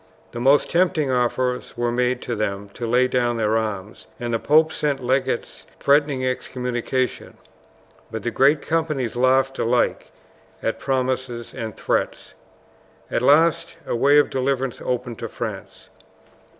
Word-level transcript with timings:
The 0.31 0.39
most 0.39 0.71
tempting 0.71 1.11
offers 1.11 1.77
were 1.77 1.91
made 1.91 2.23
to 2.23 2.35
them 2.35 2.69
to 2.69 2.87
lay 2.87 3.07
down 3.07 3.37
their 3.37 3.55
arms, 3.55 4.07
and 4.19 4.33
the 4.33 4.39
pope 4.39 4.73
sent 4.73 4.99
legates 4.99 5.67
threatening 5.79 6.25
excommunication, 6.25 7.37
but 8.09 8.23
the 8.23 8.31
great 8.31 8.63
companies 8.63 9.15
laughed 9.15 9.59
alike 9.59 10.09
at 10.63 10.79
promises 10.79 11.53
and 11.53 11.77
threats. 11.77 12.33
At 13.11 13.21
last 13.21 13.75
a 13.85 13.95
way 13.95 14.17
of 14.17 14.31
deliverance 14.31 14.81
opened 14.83 15.19
to 15.19 15.27
France. 15.29 15.91